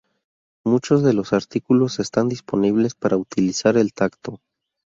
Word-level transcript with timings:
Muchos 0.65 1.03
de 1.03 1.13
los 1.13 1.31
artículos 1.31 1.99
están 1.99 2.27
disponibles 2.27 2.95
para 2.95 3.17
utilizar 3.17 3.77
el 3.77 3.93
tacto. 3.93 4.39